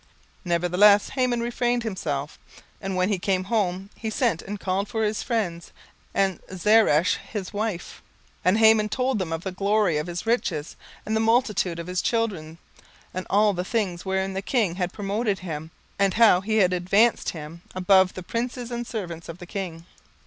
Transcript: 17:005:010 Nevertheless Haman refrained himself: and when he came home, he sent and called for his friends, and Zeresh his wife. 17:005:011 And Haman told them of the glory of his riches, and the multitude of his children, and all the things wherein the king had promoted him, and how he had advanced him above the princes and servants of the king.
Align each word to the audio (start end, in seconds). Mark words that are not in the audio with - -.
17:005:010 0.01 0.09
Nevertheless 0.45 1.09
Haman 1.09 1.39
refrained 1.41 1.83
himself: 1.83 2.39
and 2.81 2.95
when 2.95 3.09
he 3.09 3.19
came 3.19 3.43
home, 3.43 3.91
he 3.95 4.09
sent 4.09 4.41
and 4.41 4.59
called 4.59 4.87
for 4.87 5.03
his 5.03 5.21
friends, 5.21 5.71
and 6.15 6.39
Zeresh 6.51 7.17
his 7.31 7.53
wife. 7.53 8.01
17:005:011 8.37 8.37
And 8.45 8.57
Haman 8.57 8.89
told 8.89 9.19
them 9.19 9.31
of 9.31 9.43
the 9.43 9.51
glory 9.51 9.99
of 9.99 10.07
his 10.07 10.25
riches, 10.25 10.75
and 11.05 11.15
the 11.15 11.19
multitude 11.19 11.77
of 11.77 11.85
his 11.85 12.01
children, 12.01 12.57
and 13.13 13.27
all 13.29 13.53
the 13.53 13.63
things 13.63 14.03
wherein 14.03 14.33
the 14.33 14.41
king 14.41 14.73
had 14.73 14.91
promoted 14.91 15.37
him, 15.37 15.69
and 15.99 16.15
how 16.15 16.41
he 16.41 16.57
had 16.57 16.73
advanced 16.73 17.29
him 17.29 17.61
above 17.75 18.15
the 18.15 18.23
princes 18.23 18.71
and 18.71 18.87
servants 18.87 19.29
of 19.29 19.37
the 19.37 19.45
king. 19.45 19.85